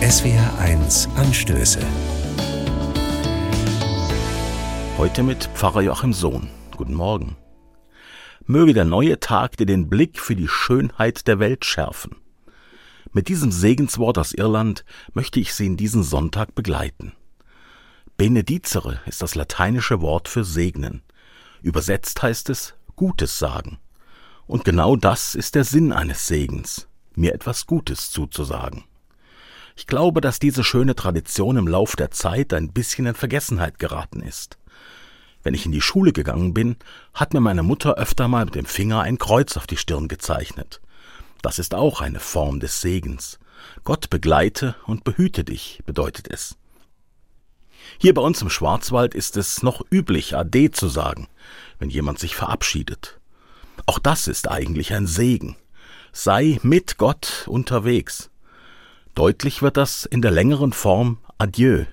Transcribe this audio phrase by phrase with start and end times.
[0.00, 1.78] SWR1 Anstöße.
[4.96, 6.48] Heute mit Pfarrer Joachim Sohn.
[6.74, 7.36] Guten Morgen.
[8.46, 12.16] Möge der neue Tag dir den Blick für die Schönheit der Welt schärfen.
[13.12, 17.12] Mit diesem Segenswort aus Irland möchte ich Sie in diesen Sonntag begleiten.
[18.16, 21.02] Benedizere ist das lateinische Wort für segnen.
[21.60, 23.78] Übersetzt heißt es Gutes sagen.
[24.46, 28.84] Und genau das ist der Sinn eines Segens, mir etwas Gutes zuzusagen.
[29.80, 34.20] Ich glaube, dass diese schöne Tradition im Lauf der Zeit ein bisschen in Vergessenheit geraten
[34.20, 34.58] ist.
[35.42, 36.76] Wenn ich in die Schule gegangen bin,
[37.14, 40.82] hat mir meine Mutter öfter mal mit dem Finger ein Kreuz auf die Stirn gezeichnet.
[41.40, 43.38] Das ist auch eine Form des Segens.
[43.82, 46.58] Gott begleite und behüte dich, bedeutet es.
[47.96, 51.26] Hier bei uns im Schwarzwald ist es noch üblich, Ade zu sagen,
[51.78, 53.18] wenn jemand sich verabschiedet.
[53.86, 55.56] Auch das ist eigentlich ein Segen.
[56.12, 58.30] Sei mit Gott unterwegs.
[59.14, 61.84] Deutlich wird das in der längeren Form Adieu.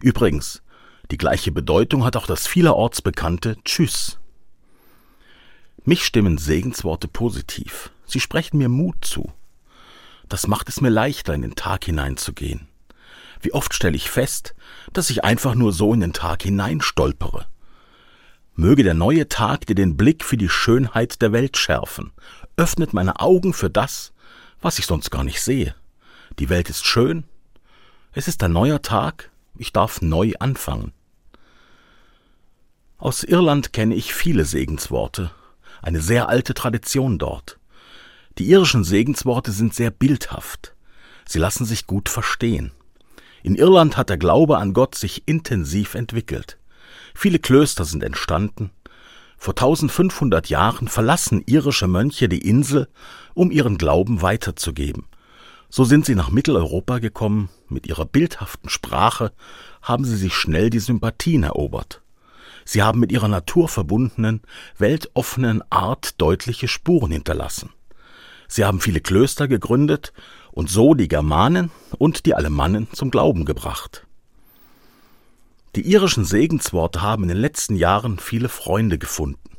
[0.00, 0.62] Übrigens,
[1.10, 4.18] die gleiche Bedeutung hat auch das vielerorts bekannte Tschüss.
[5.84, 7.90] Mich stimmen Segensworte positiv.
[8.06, 9.32] Sie sprechen mir Mut zu.
[10.28, 12.68] Das macht es mir leichter, in den Tag hineinzugehen.
[13.40, 14.54] Wie oft stelle ich fest,
[14.92, 17.46] dass ich einfach nur so in den Tag hineinstolpere.
[18.54, 22.12] Möge der neue Tag dir den Blick für die Schönheit der Welt schärfen,
[22.56, 24.12] öffnet meine Augen für das,
[24.62, 25.74] was ich sonst gar nicht sehe.
[26.40, 27.24] Die Welt ist schön.
[28.12, 29.30] Es ist ein neuer Tag.
[29.56, 30.92] Ich darf neu anfangen.
[32.98, 35.30] Aus Irland kenne ich viele Segensworte,
[35.82, 37.58] eine sehr alte Tradition dort.
[38.38, 40.74] Die irischen Segensworte sind sehr bildhaft.
[41.24, 42.72] Sie lassen sich gut verstehen.
[43.44, 46.58] In Irland hat der Glaube an Gott sich intensiv entwickelt.
[47.14, 48.70] Viele Klöster sind entstanden.
[49.36, 52.88] Vor 1500 Jahren verlassen irische Mönche die Insel,
[53.34, 55.06] um ihren Glauben weiterzugeben.
[55.76, 59.32] So sind sie nach Mitteleuropa gekommen, mit ihrer bildhaften Sprache
[59.82, 62.00] haben sie sich schnell die Sympathien erobert.
[62.64, 64.42] Sie haben mit ihrer naturverbundenen,
[64.78, 67.70] weltoffenen Art deutliche Spuren hinterlassen.
[68.46, 70.12] Sie haben viele Klöster gegründet
[70.52, 74.06] und so die Germanen und die Alemannen zum Glauben gebracht.
[75.74, 79.50] Die irischen Segensworte haben in den letzten Jahren viele Freunde gefunden.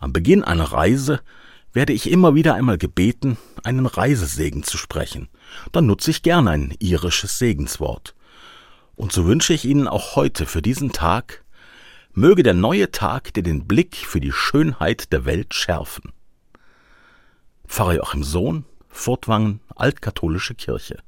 [0.00, 1.22] Am Beginn einer Reise
[1.72, 5.28] werde ich immer wieder einmal gebeten, einen Reisesegen zu sprechen.
[5.72, 8.14] Dann nutze ich gern ein irisches Segenswort.
[8.96, 11.44] Und so wünsche ich Ihnen auch heute für diesen Tag,
[12.12, 16.12] möge der neue Tag dir den Blick für die Schönheit der Welt schärfen.
[17.66, 20.98] Pfarrer Joachim Sohn, Furtwangen, Altkatholische Kirche.